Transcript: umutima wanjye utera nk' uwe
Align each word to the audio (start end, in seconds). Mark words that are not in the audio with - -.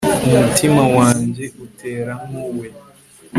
umutima 0.27 0.83
wanjye 0.95 1.43
utera 1.65 2.13
nk' 2.27 2.37
uwe 2.45 2.67